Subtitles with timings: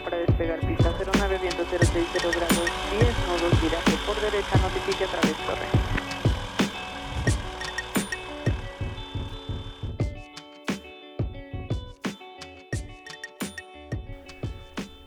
[0.00, 5.36] para despegar pista 09 viento 060 grados 10 nodos viraje por derecha notifique a través
[5.46, 5.66] torre.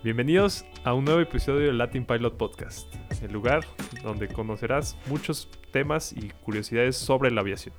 [0.03, 2.93] Bienvenidos a un nuevo episodio del Latin Pilot Podcast,
[3.23, 3.65] el lugar
[4.03, 7.73] donde conocerás muchos temas y curiosidades sobre la aviación.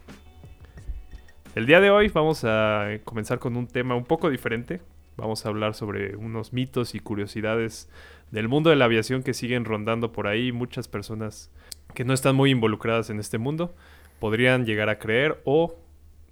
[1.54, 4.80] El día de hoy vamos a comenzar con un tema un poco diferente.
[5.16, 7.88] Vamos a hablar sobre unos mitos y curiosidades
[8.30, 10.52] del mundo de la aviación que siguen rondando por ahí.
[10.52, 11.50] Muchas personas
[11.94, 13.74] que no están muy involucradas en este mundo
[14.20, 15.74] podrían llegar a creer o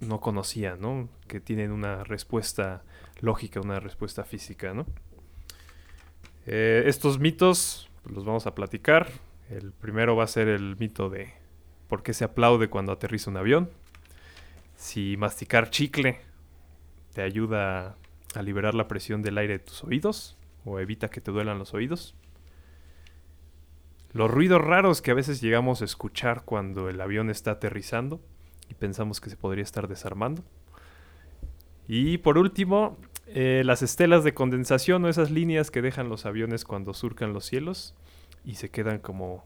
[0.01, 1.09] no conocían, ¿no?
[1.27, 2.83] Que tienen una respuesta
[3.21, 4.85] lógica, una respuesta física, ¿no?
[6.45, 9.09] Eh, estos mitos los vamos a platicar.
[9.49, 11.33] El primero va a ser el mito de
[11.87, 13.69] por qué se aplaude cuando aterriza un avión.
[14.75, 16.19] Si masticar chicle
[17.13, 17.95] te ayuda
[18.37, 21.73] a liberar la presión del aire de tus oídos o evita que te duelan los
[21.73, 22.15] oídos.
[24.11, 28.21] Los ruidos raros que a veces llegamos a escuchar cuando el avión está aterrizando
[28.69, 30.43] y pensamos que se podría estar desarmando.
[31.87, 36.63] Y por último, eh, las estelas de condensación o esas líneas que dejan los aviones
[36.63, 37.93] cuando surcan los cielos
[38.43, 39.43] y se quedan como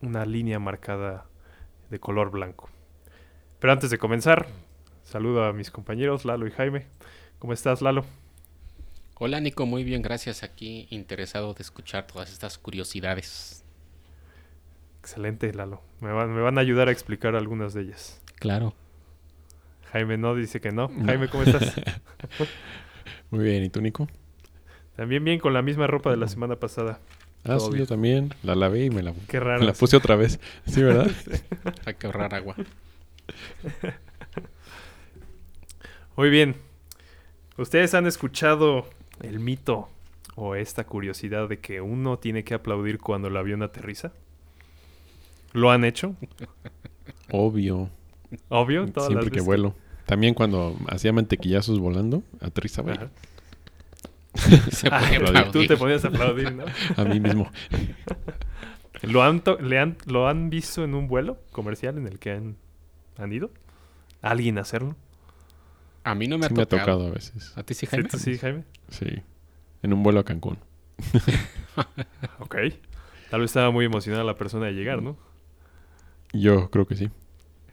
[0.00, 1.26] una línea marcada
[1.90, 2.68] de color blanco.
[3.58, 4.46] Pero antes de comenzar,
[5.04, 6.86] saludo a mis compañeros Lalo y Jaime.
[7.42, 8.04] ¿Cómo estás, Lalo?
[9.16, 10.44] Hola, Nico, muy bien, gracias.
[10.44, 13.64] Aquí interesado de escuchar todas estas curiosidades.
[15.00, 15.82] Excelente, Lalo.
[16.00, 18.22] Me van, me van a ayudar a explicar algunas de ellas.
[18.36, 18.74] Claro.
[19.90, 20.88] Jaime no dice que no.
[21.04, 21.74] Jaime, ¿cómo estás?
[23.32, 24.06] Muy bien, ¿y tú, Nico?
[24.94, 27.00] También bien con la misma ropa de la semana pasada.
[27.42, 28.32] Ah, sí, yo también.
[28.44, 29.80] La lavé y me la, Qué raro, me la sí.
[29.80, 30.38] puse otra vez.
[30.68, 31.10] Sí, ¿verdad?
[31.86, 32.54] Hay que ahorrar agua.
[36.14, 36.70] Muy bien.
[37.58, 38.86] ¿Ustedes han escuchado
[39.20, 39.88] el mito
[40.34, 44.12] o esta curiosidad de que uno tiene que aplaudir cuando el avión aterriza?
[45.52, 46.16] ¿Lo han hecho?
[47.30, 47.90] Obvio.
[48.48, 49.46] Obvio, todas Siempre las que veces.
[49.46, 49.74] vuelo.
[50.06, 53.10] También cuando hacía mantequillazos volando, aterrizaba Ajá.
[54.70, 56.64] Se Ah, tú te ponías a aplaudir, ¿no?
[56.96, 57.50] a mí mismo.
[59.02, 62.30] ¿Lo han, to- le han- ¿Lo han visto en un vuelo comercial en el que
[62.32, 62.56] han,
[63.18, 63.50] han ido?
[64.22, 64.96] ¿Alguien hacerlo?
[66.04, 66.82] A mí no me ha Sí me ha tocado.
[66.82, 67.52] tocado a veces.
[67.56, 68.08] ¿A ti sí, Jaime?
[68.10, 68.64] Sí, sí, Jaime.
[68.88, 69.06] Sí.
[69.82, 70.58] En un vuelo a Cancún.
[72.38, 72.56] Ok.
[73.30, 75.16] Tal vez estaba muy emocionada la persona de llegar, ¿no?
[76.32, 77.10] Yo creo que sí.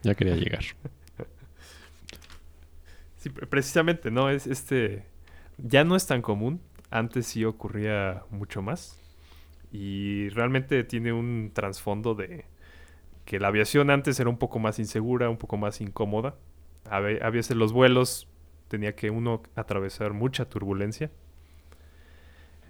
[0.04, 0.64] Ya quería llegar.
[3.18, 4.30] Sí, pre- precisamente, ¿no?
[4.30, 5.04] Es este.
[5.58, 6.62] Ya no es tan común.
[6.92, 8.98] Antes sí ocurría mucho más.
[9.72, 12.46] Y realmente tiene un trasfondo de
[13.26, 16.36] que la aviación antes era un poco más insegura, un poco más incómoda.
[16.86, 18.28] A, ve- a veces los vuelos
[18.68, 21.12] tenía que uno atravesar mucha turbulencia.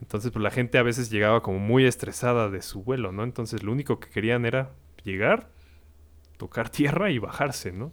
[0.02, 3.24] Entonces, pues la gente a veces llegaba como muy estresada de su vuelo, ¿no?
[3.24, 4.72] Entonces, lo único que querían era
[5.04, 5.50] llegar,
[6.38, 7.92] tocar tierra y bajarse, ¿no?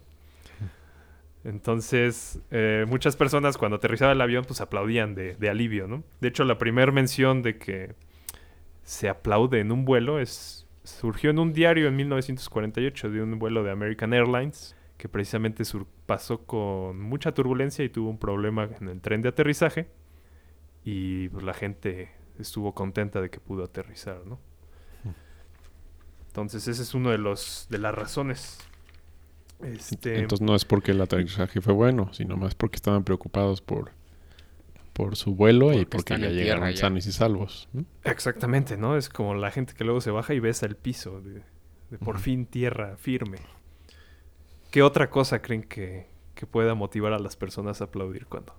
[1.43, 6.03] Entonces, eh, muchas personas cuando aterrizaba el avión, pues aplaudían de, de alivio, ¿no?
[6.19, 7.95] De hecho, la primera mención de que
[8.83, 13.63] se aplaude en un vuelo es surgió en un diario en 1948 de un vuelo
[13.63, 18.89] de American Airlines que precisamente sur- pasó con mucha turbulencia y tuvo un problema en
[18.89, 19.89] el tren de aterrizaje
[20.83, 24.39] y pues, la gente estuvo contenta de que pudo aterrizar, ¿no?
[26.27, 28.59] Entonces, ese es uno de los de las razones.
[29.63, 33.91] Este, Entonces no es porque el aterrizaje fue bueno, sino más porque estaban preocupados por,
[34.93, 36.75] por su vuelo y Porque ya llegaron ya.
[36.77, 37.67] sanos y salvos.
[37.73, 37.85] ¿no?
[38.03, 38.97] Exactamente, ¿no?
[38.97, 41.41] Es como la gente que luego se baja y besa el piso de,
[41.89, 43.37] de por fin tierra firme.
[44.71, 48.53] ¿Qué otra cosa creen que, que pueda motivar a las personas a aplaudir cuando,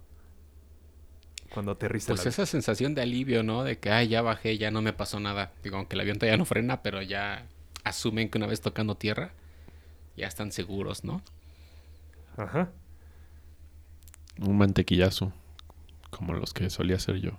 [1.50, 2.32] cuando aterriza Pues el avión?
[2.32, 3.64] esa sensación de alivio, ¿no?
[3.64, 5.52] De que, ay, ya bajé, ya no me pasó nada.
[5.62, 7.46] Digo, aunque el avión todavía no frena, pero ya
[7.84, 9.32] asumen que una vez tocando tierra,
[10.16, 11.22] ya están seguros, ¿no?
[12.36, 12.70] Ajá.
[14.40, 15.32] Un mantequillazo,
[16.10, 17.32] como los que solía hacer yo.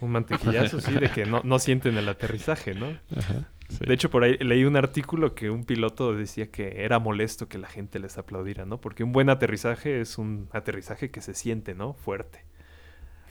[0.00, 2.98] Un mantequillazo, sí, de que no, no sienten el aterrizaje, ¿no?
[3.16, 3.48] Ajá.
[3.68, 3.84] Sí.
[3.84, 7.58] De hecho, por ahí leí un artículo que un piloto decía que era molesto que
[7.58, 8.80] la gente les aplaudiera, ¿no?
[8.80, 11.94] Porque un buen aterrizaje es un aterrizaje que se siente, ¿no?
[11.94, 12.44] Fuerte.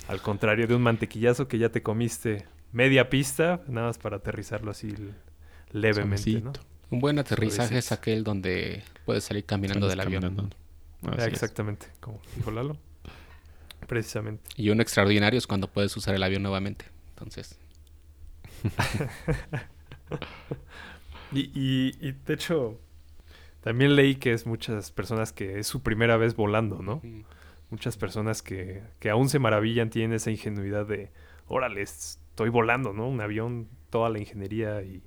[0.08, 4.72] Al contrario de un mantequillazo que ya te comiste media pista, nada más para aterrizarlo
[4.72, 4.94] así
[5.72, 6.54] levemente, ¿no?
[6.90, 10.22] Un buen aterrizaje es aquel donde puedes salir caminando del avión.
[10.22, 10.56] caminando.
[11.04, 11.28] Ah, es.
[11.28, 12.78] exactamente, como dijo Lalo.
[13.88, 14.44] Precisamente.
[14.56, 16.86] Y un extraordinario es cuando puedes usar el avión nuevamente.
[17.10, 17.58] Entonces,
[21.32, 22.80] Y, y, y, de hecho,
[23.62, 27.02] también leí que es muchas personas que es su primera vez volando, ¿no?
[27.72, 31.12] Muchas personas que, que aún se maravillan, tienen esa ingenuidad de
[31.48, 33.08] órale, estoy volando, ¿no?
[33.08, 35.02] Un avión, toda la ingeniería y,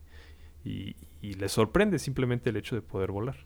[0.64, 3.36] y, y les sorprende simplemente el hecho de poder volar.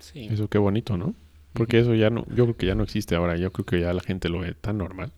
[0.00, 0.28] Sí.
[0.30, 1.14] Eso qué bonito, ¿no?
[1.52, 3.36] Porque eso ya no, yo creo que ya no existe ahora.
[3.36, 5.12] Yo creo que ya la gente lo ve tan normal.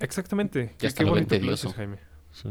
[0.00, 0.74] Exactamente.
[0.78, 1.68] Ya qué lo ven bonito que lo tedioso.
[1.68, 1.98] dices, Jaime.
[2.32, 2.48] Sí.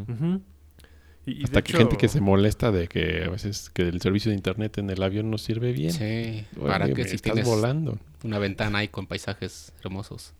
[1.26, 3.82] Y, y de Hasta que hecho- gente que se molesta de que a veces que
[3.84, 5.92] el servicio de internet en el avión no sirve bien.
[5.92, 7.98] Sí, Oye, para que si estás tienes volando.
[8.24, 10.34] una ventana ahí con paisajes hermosos.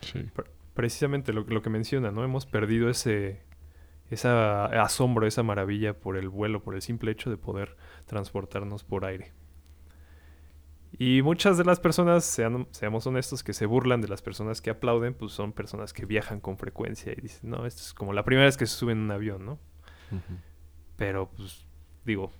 [0.00, 0.24] Sí.
[0.74, 2.22] precisamente lo, lo que menciona, ¿no?
[2.24, 3.40] Hemos perdido ese
[4.10, 7.76] esa asombro, esa maravilla por el vuelo, por el simple hecho de poder
[8.06, 9.32] transportarnos por aire.
[10.98, 14.70] Y muchas de las personas, sean- seamos honestos, que se burlan de las personas que
[14.70, 18.24] aplauden, pues son personas que viajan con frecuencia y dicen, no, esto es como la
[18.24, 19.58] primera vez que se suben en un avión, ¿no?
[20.96, 21.66] Pero, pues,
[22.04, 22.32] digo,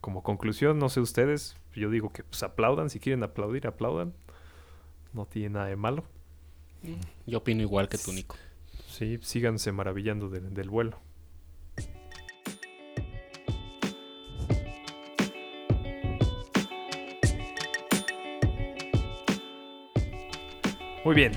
[0.00, 4.14] como conclusión, no sé ustedes, yo digo que pues aplaudan, si quieren aplaudir, aplaudan.
[5.12, 6.04] No tiene nada de malo.
[7.26, 8.36] Yo opino igual que tú, Nico.
[8.88, 10.98] Sí, síganse maravillando del vuelo.
[21.04, 21.32] Muy bien.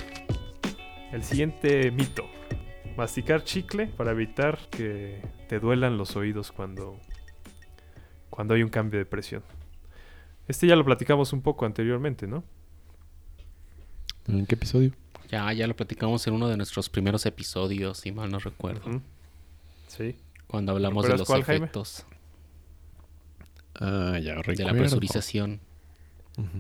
[1.12, 2.24] El siguiente mito.
[2.95, 7.00] Masticar chicle para evitar que te duelan los oídos cuando,
[8.30, 9.44] cuando hay un cambio de presión.
[10.48, 12.44] Este ya lo platicamos un poco anteriormente, ¿no?
[14.28, 14.92] ¿En qué episodio?
[15.30, 19.02] Ya, ya lo platicamos en uno de nuestros primeros episodios, si mal no recuerdo.
[19.88, 20.16] Sí.
[20.48, 21.66] Cuando hablamos de ¿Recuerdas los cuál, Jaime?
[21.66, 22.06] efectos
[23.80, 24.74] Ah, ya de recuerdo.
[24.74, 25.60] la presurización.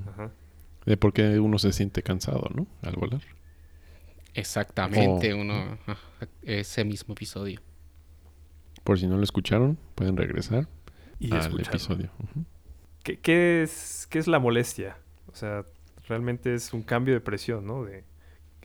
[0.09, 0.31] Ajá.
[0.85, 2.67] De por qué uno se siente cansado, ¿no?
[2.83, 3.21] Al volar.
[4.33, 5.37] Exactamente, Oh.
[5.37, 5.77] uno
[6.43, 7.59] ese mismo episodio.
[8.87, 10.69] Por si no lo escucharon, pueden regresar
[11.19, 11.71] Y al escucharlo.
[11.71, 12.09] episodio.
[13.03, 14.95] ¿Qué, qué es, ¿Qué es la molestia?
[15.29, 15.65] O sea,
[16.07, 17.83] realmente es un cambio de presión, ¿no?
[17.83, 18.05] De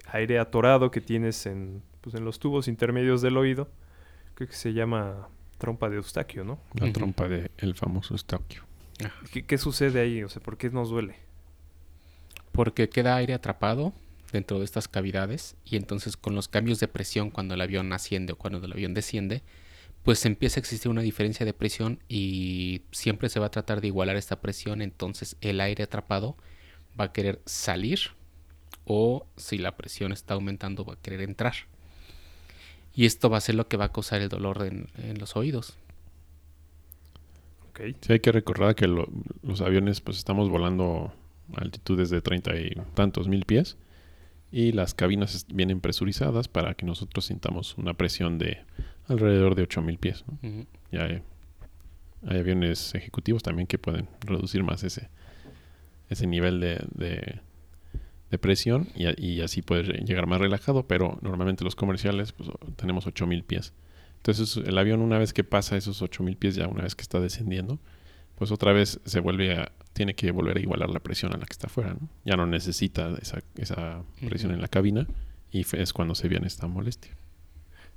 [0.07, 3.69] aire atorado que tienes en, pues, en los tubos intermedios del oído.
[4.37, 5.27] Creo que se llama
[5.59, 6.61] trompa de Eustaquio, ¿no?
[6.75, 8.63] La trompa del el famoso Eustaquio.
[9.33, 10.23] ¿Qué, qué sucede ahí?
[10.23, 11.17] O sea, ¿por qué nos duele?
[12.53, 13.93] Porque queda aire atrapado
[14.31, 18.35] dentro de estas cavidades y entonces con los cambios de presión cuando el avión asciende
[18.35, 19.43] o cuando el avión desciende,
[20.05, 23.87] pues empieza a existir una diferencia de presión y siempre se va a tratar de
[23.89, 26.37] igualar esta presión, entonces el aire atrapado
[26.99, 28.01] va a querer salir
[28.85, 31.55] o si la presión está aumentando va a querer entrar.
[32.95, 35.37] Y esto va a ser lo que va a causar el dolor en, en los
[35.37, 35.77] oídos.
[37.71, 37.81] Ok.
[38.01, 39.09] Sí, hay que recordar que lo-
[39.43, 41.13] los aviones, pues estamos volando
[41.57, 43.77] a altitudes de treinta y tantos mil pies
[44.53, 48.59] y las cabinas vienen presurizadas para que nosotros sintamos una presión de
[49.13, 50.25] alrededor de ocho mil pies.
[50.27, 50.49] ¿no?
[50.49, 50.67] Ujú.
[50.91, 51.23] Ya hay,
[52.27, 55.09] hay aviones ejecutivos también que pueden reducir más ese,
[56.09, 57.41] ese nivel de, de-
[58.31, 63.45] de presión y, así puedes llegar más relajado, pero normalmente los comerciales pues, tenemos 8000
[63.45, 63.75] pies.
[64.17, 67.21] Entonces el avión una vez que pasa esos 8000 pies, ya una vez que está
[67.21, 67.79] descendiendo,
[68.37, 71.45] pues otra vez se vuelve a, tiene que volver a igualar la presión a la
[71.45, 72.09] que está afuera, ¿no?
[72.25, 75.07] Ya no necesita esa, esa presión en la cabina
[75.51, 77.13] y es cuando se viene esta molestia.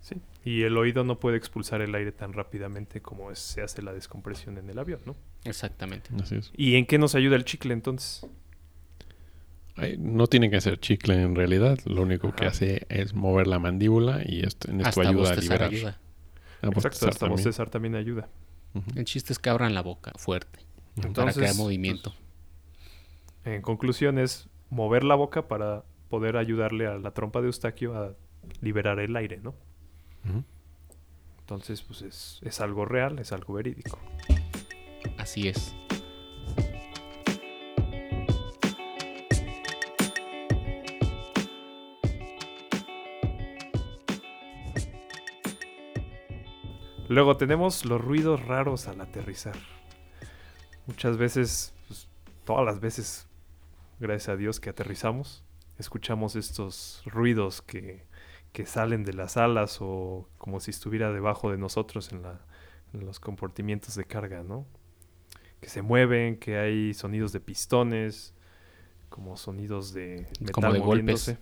[0.05, 0.15] Sí.
[0.43, 3.91] Y el oído no puede expulsar el aire tan rápidamente como es- se hace la
[3.91, 5.15] descompresión en el avión, ¿no?
[5.45, 6.11] Exactamente.
[6.21, 6.51] Así es.
[6.55, 8.23] ¿Y en qué nos ayuda el chicle entonces?
[9.75, 13.57] Ay, No tiene que ser chicle en realidad, lo único que hace es mover la
[13.57, 15.69] mandíbula y esto, en esto Hasta ayuda a liberar.
[15.73, 15.97] ayuda.
[16.61, 17.31] A Exacto, hasta también.
[17.31, 18.29] bostezar también ayuda.
[18.95, 20.59] El chiste es que abran la boca fuerte
[20.95, 22.13] para Entonces, crear movimiento.
[23.43, 28.13] En conclusión es mover la boca para poder ayudarle a la trompa de Eustaquio a
[28.61, 29.55] liberar el aire, ¿no?
[31.39, 33.99] Entonces, pues es, es algo real, es algo verídico.
[35.17, 35.75] Así es.
[47.07, 49.55] Luego tenemos los ruidos raros al aterrizar.
[50.87, 52.07] Muchas veces, pues,
[52.43, 53.27] todas las veces,
[53.99, 55.43] gracias a Dios que aterrizamos,
[55.77, 58.07] escuchamos estos ruidos que,
[58.55, 62.39] que salen de las alas o como si estuviera debajo de nosotros en, la,
[62.93, 64.65] en los comportamientos de carga, ¿no?
[65.59, 68.33] Que se mueven, que hay sonidos de pistones,
[69.09, 70.87] como sonidos de metal Como de golpes.
[70.87, 71.37] moviéndose,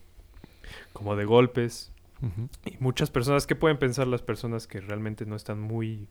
[0.92, 1.92] como de golpes.
[2.66, 6.08] Y muchas personas, ¿qué pueden pensar las personas que realmente no están muy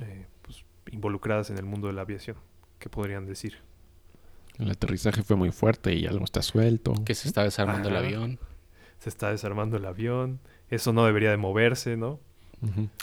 [0.00, 2.38] eh, pues, involucradas en el mundo de la aviación?
[2.80, 3.58] ¿Qué podrían decir?
[4.58, 6.92] El aterrizaje fue muy fuerte y algo está suelto.
[7.04, 8.40] Que se está desarmando el avión.
[9.00, 12.20] Se está desarmando el avión, eso no debería de moverse, ¿no?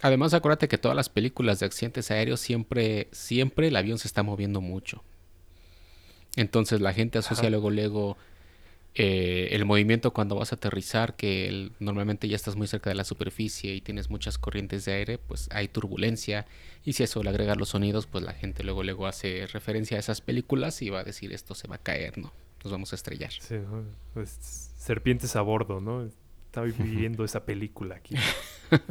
[0.02, 4.24] Además, acuérdate que todas las películas de accidentes aéreos siempre, siempre el avión se está
[4.24, 5.04] moviendo mucho.
[6.36, 7.50] Entonces la gente asocia Ajá.
[7.52, 8.18] luego, luego
[8.96, 12.96] eh, el movimiento cuando vas a aterrizar, que el- normalmente ya estás muy cerca de
[12.96, 16.46] la superficie y tienes muchas corrientes de aire, pues hay turbulencia.
[16.84, 19.98] Y si a eso le agregas los sonidos, pues la gente luego, luego hace referencia
[19.98, 22.34] a esas películas y va a decir esto se va a caer, ¿no?
[22.63, 23.32] Nos vamos a estrellar.
[24.13, 24.30] Pues,
[24.77, 26.06] serpientes a bordo, ¿no?
[26.46, 28.15] Estaba viviendo esa película aquí.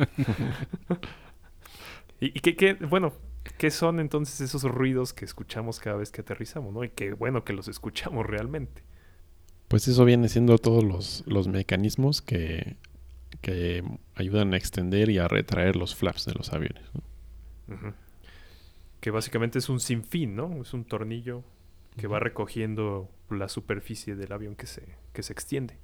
[2.20, 3.12] y y qué, qué- bueno,
[3.58, 6.84] ¿qué son entonces esos ruidos que escuchamos cada vez que aterrizamos, ¿no?
[6.84, 8.82] Y qué bueno que los escuchamos realmente.
[9.68, 12.76] Pues eso viene siendo todos los, los mecanismos que,
[13.40, 13.84] que
[14.16, 16.82] ayudan a extender y a retraer los flaps de los aviones.
[19.00, 20.60] Que básicamente es un sinfín, ¿no?
[20.60, 21.44] Es un tornillo
[21.96, 24.82] que va recogiendo la superficie del avión que se,
[25.12, 25.78] que se extiende.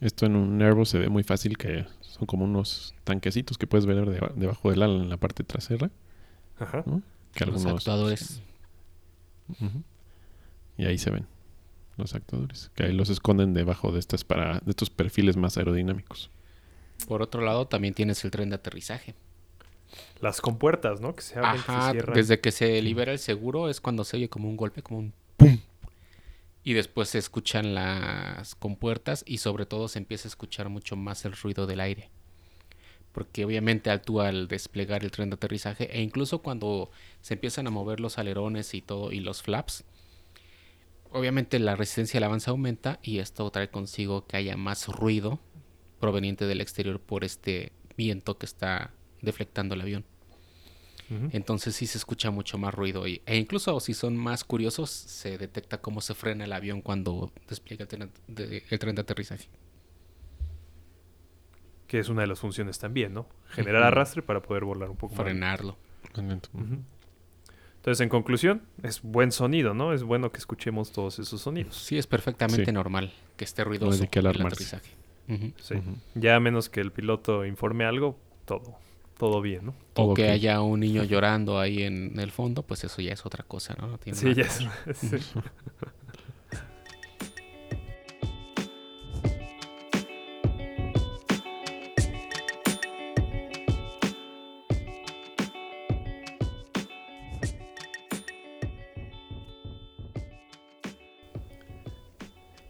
[0.00, 3.86] Esto en un Airbus se ve muy fácil que son como unos tanquecitos que puedes
[3.86, 5.90] ver deba- debajo del ala en la parte trasera.
[6.58, 6.82] Ajá.
[6.86, 7.02] ¿no?
[7.34, 8.42] Que Los algunos- actuadores.
[10.76, 11.26] Y ahí se ven
[11.96, 16.30] los actuadores, que ahí los esconden debajo de estas para de estos perfiles más aerodinámicos.
[17.08, 19.14] Por otro lado, también tienes el tren de aterrizaje.
[20.20, 21.14] Las compuertas, ¿no?
[21.14, 22.14] Que se abren, que se Ajá, cierran.
[22.14, 25.14] desde que se libera el seguro es cuando se oye como un golpe, como un
[25.36, 25.58] ¡pum!
[26.64, 31.24] Y después se escuchan las compuertas y sobre todo se empieza a escuchar mucho más
[31.24, 32.10] el ruido del aire.
[33.12, 36.90] Porque obviamente al tú al desplegar el tren de aterrizaje e incluso cuando
[37.20, 39.84] se empiezan a mover los alerones y todo y los flaps,
[41.12, 45.38] obviamente la resistencia al avance aumenta y esto trae consigo que haya más ruido
[46.00, 50.04] proveniente del exterior por este viento que está deflectando el avión.
[51.30, 53.06] Entonces sí se escucha mucho más ruido.
[53.06, 57.30] y- e incluso si son más curiosos, se detecta cómo se frena el avión cuando
[57.48, 59.48] despliega el tren de, el tren de aterrizaje.
[61.86, 63.28] Que es una de las funciones también, ¿no?
[63.50, 65.22] Generar arrastre para poder volar un poco más.
[65.24, 65.76] Frenarlo.
[66.16, 69.92] Entonces, en conclusión, es buen sonido, ¿no?
[69.92, 71.76] Es bueno que escuchemos todos esos sonidos.
[71.76, 72.72] Sí, es perfectamente Sí.
[72.72, 74.90] normal que esté No ruidoso de qué el aterrizaje.
[75.60, 75.74] Sí.
[76.16, 78.76] Ya a menos que el piloto informe algo, todo,
[79.18, 79.74] todo bien, ¿no?
[79.94, 83.44] O que haya un niño llorando ahí en el fondo, pues eso ya es otra
[83.44, 83.86] cosa, ¿no?
[83.86, 84.98] No tiene Sí, ya es.
[84.98, 85.16] sí.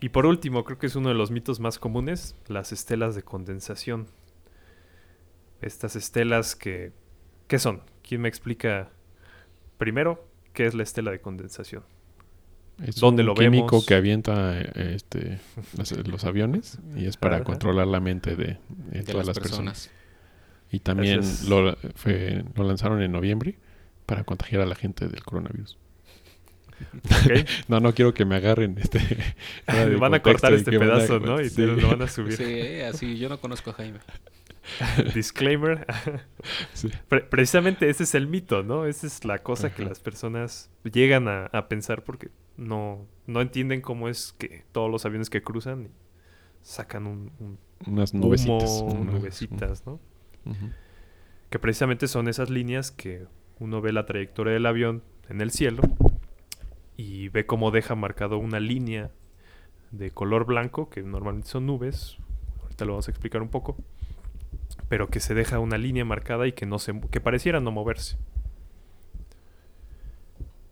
[0.07, 3.25] Y por último, creo que es uno de los mitos más comunes, las estelas de
[3.25, 4.07] condensación.
[5.63, 6.93] Estas estelas que...
[7.49, 7.83] ¿Qué son?
[8.03, 8.91] ¿Quién me explica
[9.79, 11.85] primero qué es la estela de condensación?
[12.83, 13.87] Es ¿Dónde un lo químico vemos?
[13.87, 15.39] que avienta eh, este,
[16.05, 17.45] los, aviones y es para Ajá.
[17.45, 19.89] controlar la mente de, de De todas las las personas.
[19.89, 19.91] personas.
[20.71, 23.59] Y también es- lo, fue- lo lanzaron en noviembre
[24.05, 25.79] para contagiar a la gente del coronavirus.
[27.69, 29.01] No, no quiero que me agarren este.
[29.99, 31.41] van a cortar este a- pedazo, ¿no?
[31.41, 31.57] Y sí.
[31.57, 32.37] te lo van a subir.
[32.37, 34.01] Sí, así yo no conozco a Jaime.
[35.15, 35.87] Disclaimer.
[36.75, 36.91] Sí.
[37.09, 38.87] Pre- precisamente ese es el mito, ¿no?
[38.87, 43.81] Esa es la cosa que las personas llegan a, a pensar porque no, no entienden
[43.81, 45.89] cómo es que todos los aviones que cruzan
[46.63, 48.81] sacan un, un Unas nubecitas.
[48.83, 49.95] humo, unas- nubecitas, ¿no?
[50.45, 50.71] Ujú.
[51.51, 53.27] Que precisamente son esas líneas que
[53.59, 55.83] uno ve la trayectoria del avión en el cielo
[56.97, 59.11] y ve cómo deja marcado una línea
[59.91, 62.19] de color blanco, que normalmente son nubes,
[62.63, 63.77] ahorita lo vamos a explicar un poco,
[64.89, 68.17] pero que se deja una línea marcada y que no se que pareciera no moverse.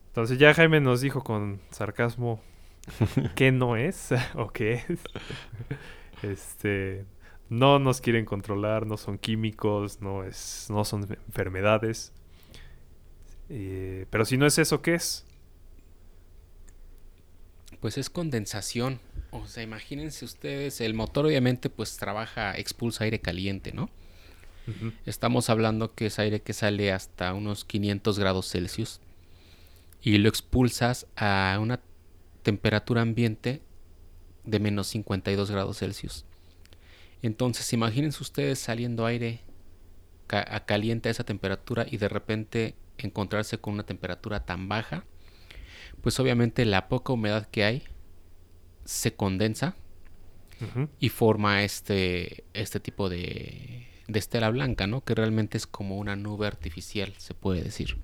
[0.08, 2.40] Entonces ya Jaime nos dijo con sarcasmo
[3.34, 5.00] qué no es o qué es.
[6.22, 7.04] Este
[7.48, 12.12] no nos quieren controlar, no son químicos, no es, no son enfermedades.
[13.48, 15.26] Eh, pero si no es eso, ¿qué es?
[17.80, 19.00] Pues es condensación.
[19.30, 23.90] O sea, imagínense ustedes, el motor obviamente pues trabaja, expulsa aire caliente, ¿no?
[25.06, 29.00] Estamos hablando que es aire que sale hasta unos 500 grados Celsius
[30.02, 31.80] y lo expulsas a una
[32.42, 33.62] temperatura ambiente
[34.44, 36.24] de menos 52 grados Celsius.
[37.22, 39.40] Entonces, imagínense ustedes saliendo aire
[40.26, 45.04] ca- a caliente a esa temperatura y de repente encontrarse con una temperatura tan baja,
[46.02, 47.82] pues obviamente la poca humedad que hay
[48.84, 49.74] se condensa
[51.00, 55.02] y forma este, este tipo de, de estela blanca, ¿no?
[55.02, 57.96] Que realmente es como una nube artificial, se puede decir.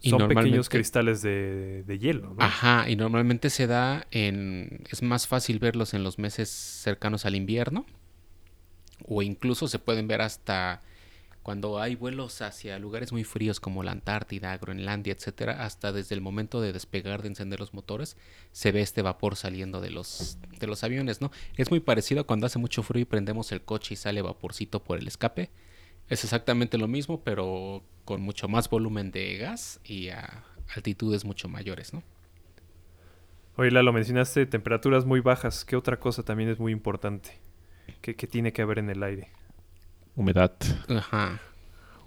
[0.00, 2.36] Y Son pequeños cristales de, de hielo, ¿no?
[2.38, 4.84] Ajá, y normalmente se da en...
[4.90, 7.86] Es más fácil verlos en los meses cercanos al invierno.
[9.06, 10.82] O incluso se pueden ver hasta
[11.44, 16.22] Cuando hay vuelos hacia lugares muy fríos como la Antártida, Groenlandia, etcétera, hasta desde el
[16.22, 18.16] momento de despegar, de encender los motores,
[18.52, 21.30] se ve este vapor saliendo de los, de los aviones, ¿no?
[21.58, 24.82] Es muy parecido a cuando hace mucho frío y prendemos el coche y sale vaporcito
[24.82, 25.50] por el escape.
[26.08, 31.50] Es exactamente lo mismo, pero con mucho más volumen de gas y a altitudes mucho
[31.50, 32.02] mayores, ¿no?
[33.56, 35.66] Oye, Lalo, mencionaste temperaturas muy bajas.
[35.66, 37.38] ¿Qué otra cosa también es muy importante?
[38.00, 39.28] ¿Qué, qué tiene que haber en el aire?
[40.16, 40.52] Humedad.
[40.88, 41.40] Ajá,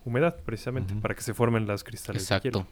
[0.06, 2.66] Humedad, precisamente, para que se formen las cristales exacto.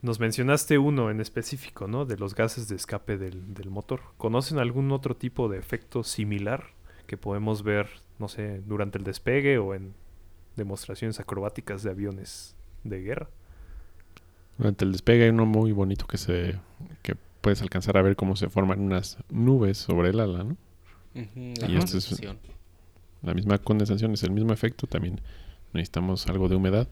[0.00, 2.04] Nos mencionaste uno en específico, ¿no?
[2.04, 4.00] De los gases de escape del, del motor.
[4.16, 6.66] ¿Conocen algún otro tipo de efecto similar
[7.06, 9.94] que podemos ver, no sé, durante el despegue o en
[10.56, 12.54] demostraciones acrobáticas de aviones
[12.84, 13.28] de guerra?
[14.56, 16.58] Durante el despegue hay uno muy bonito que se
[17.02, 20.56] que puedes alcanzar a ver cómo se forman unas nubes sobre el ala, ¿no?
[21.14, 22.20] Ujú, Y esto es-.
[23.22, 25.20] La misma condensación es el mismo efecto, también
[25.72, 26.88] necesitamos algo de humedad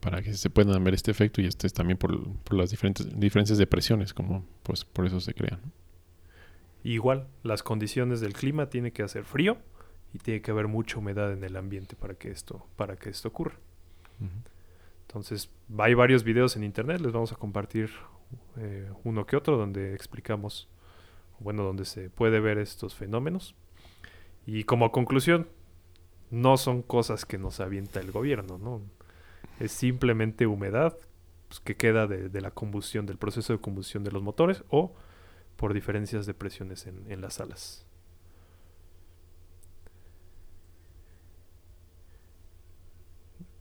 [0.00, 3.08] para que se puedan ver este efecto y este es también por, por las diferentes
[3.18, 5.60] diferencias de presiones, como pues por eso se crean.
[5.64, 5.72] ¿no?
[6.84, 9.58] Igual, las condiciones del clima tiene que hacer frío
[10.12, 13.26] y tiene que haber mucha humedad en el ambiente para que esto, para que esto
[13.28, 13.56] ocurra.
[15.08, 17.90] Entonces, hay varios videos en internet, les vamos a compartir
[18.56, 20.68] eh, uno que otro donde explicamos,
[21.40, 23.56] bueno, donde se puede ver estos fenómenos.
[24.46, 25.48] Y como conclusión,
[26.30, 28.82] no son cosas que nos avienta el gobierno, ¿no?
[29.60, 30.96] Es simplemente humedad
[31.48, 34.94] pues, que queda de, la combustión, del proceso de combustión de los motores o
[35.56, 37.86] por diferencias de presiones en, en las alas.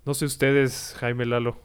[0.05, 1.57] No sé ustedes, Jaime Lalo,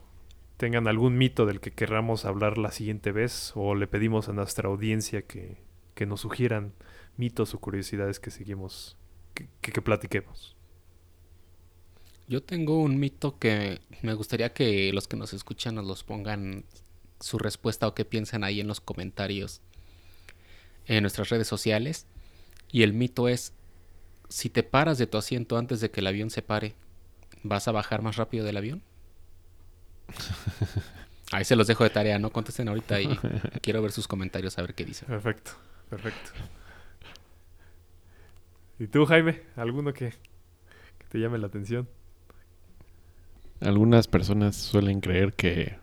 [0.57, 4.69] tengan algún mito del que querramos hablar la siguiente vez o le pedimos a nuestra
[4.69, 5.59] audiencia que,
[5.95, 6.75] que nos sugieran
[7.17, 8.97] mitos o curiosidades que seguimos,
[9.41, 10.57] que, que- que platiquemos.
[12.29, 16.65] Yo tengo un mito que me gustaría que los que nos escuchan nos los pongan
[17.19, 19.61] su respuesta o qué piensan ahí en los comentarios
[20.87, 22.07] en nuestras redes sociales.
[22.71, 23.53] Y el mito es,
[24.29, 26.75] si te paras de tu asiento antes de que el avión se pare,
[27.43, 28.83] ¿vas a bajar más rápido del avión?
[31.33, 33.09] Ahí se los dejo de tarea, no contesten ahorita y
[33.63, 35.09] quiero ver sus comentarios a ver qué dicen.
[35.09, 35.53] Perfecto,
[35.89, 36.31] perfecto.
[38.81, 39.43] ¿Y tú, Jaime?
[39.57, 41.89] ¿Alguno que, que te llame la atención?
[43.61, 45.77] Algunas personas suelen creer que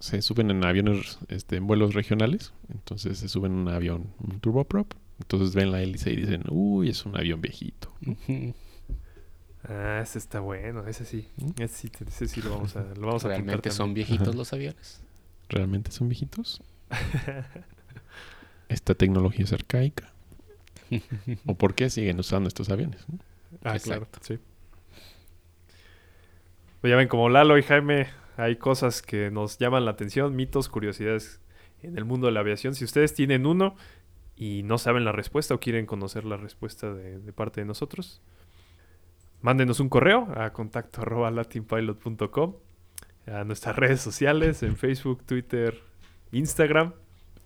[0.00, 4.40] se suben en aviones, este, en vuelos regionales, entonces se suben en un avión, un
[4.40, 7.92] turboprop, entonces ven la hélice y dicen, uy, es un avión viejito.
[9.64, 11.28] Ah, ese está bueno, ese sí.
[11.36, 11.50] ¿Mm?
[11.62, 14.34] Ese sí, te- ese sí lo vamos a, lo vamos a apuntar ¿Realmente son viejitos
[14.34, 14.36] Ajá.
[14.36, 15.02] los aviones?
[15.48, 16.60] ¿Realmente son viejitos?
[18.68, 20.11] ¿Esta tecnología es arcaica?
[21.46, 23.06] ¿O por qué siguen usando estos aviones?
[23.08, 23.18] no?
[23.62, 24.38] Ah, claro, sí.
[26.80, 30.68] Pues ya ven, como Lalo y Jaime, hay cosas que nos llaman la atención, mitos,
[30.68, 31.40] curiosidades
[31.82, 32.74] en el mundo de la aviación.
[32.74, 33.76] Si ustedes tienen uno
[34.36, 38.20] y no saben la respuesta o quieren conocer la respuesta de, de parte de nosotros,
[39.42, 42.56] mándenos un correo a contacto arroba latinpilot.com,
[43.26, 45.80] a nuestras redes sociales, en Facebook, Twitter,
[46.32, 46.94] Instagram.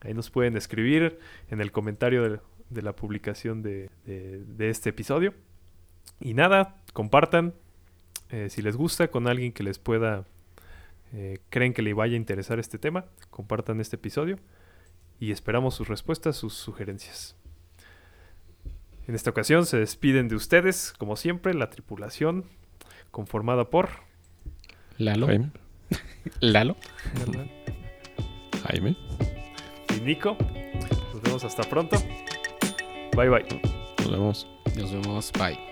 [0.00, 1.18] Ahí nos pueden escribir
[1.50, 5.34] en el comentario de, de la publicación de, de- de este episodio.
[6.20, 7.54] Y nada, compartan
[8.30, 10.24] eh, si les gusta con alguien que les pueda,
[11.12, 14.38] eh, creen que le vaya a interesar este tema, compartan este episodio
[15.20, 17.36] y esperamos sus respuestas, sus sugerencias.
[19.06, 22.44] En esta ocasión se despiden de ustedes, como siempre, la tripulación
[23.12, 23.88] conformada por...
[24.98, 25.26] Lalo.
[25.26, 25.50] Jaime,
[26.40, 26.76] Lalo.
[28.64, 28.96] Jaime,
[29.96, 30.36] y Nico.
[31.12, 31.96] Nos vemos hasta pronto.
[33.16, 33.42] バイバイ。
[33.42, 34.46] ありがとうございます。
[34.66, 35.32] ありがとうございます。
[35.32, 35.65] バイ。